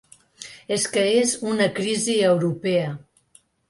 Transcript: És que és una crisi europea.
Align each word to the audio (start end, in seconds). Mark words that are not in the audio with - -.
És 0.77 0.85
que 0.95 1.03
és 1.19 1.35
una 1.53 1.71
crisi 1.79 2.19
europea. 2.35 2.93